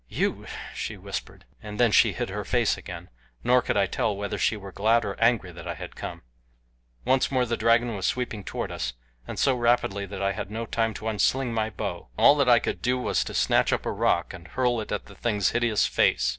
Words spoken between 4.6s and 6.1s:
glad or angry that I had